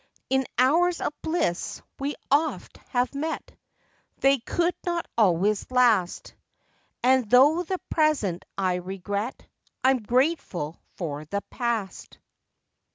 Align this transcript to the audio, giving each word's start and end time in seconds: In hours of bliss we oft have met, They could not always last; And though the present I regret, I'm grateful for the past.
In 0.31 0.47
hours 0.57 0.99
of 0.99 1.13
bliss 1.21 1.79
we 1.99 2.15
oft 2.31 2.77
have 2.89 3.13
met, 3.13 3.53
They 4.17 4.39
could 4.39 4.73
not 4.83 5.05
always 5.15 5.69
last; 5.69 6.33
And 7.03 7.29
though 7.29 7.61
the 7.61 7.77
present 7.91 8.43
I 8.57 8.77
regret, 8.77 9.45
I'm 9.83 9.99
grateful 10.01 10.79
for 10.97 11.25
the 11.25 11.43
past. 11.51 12.17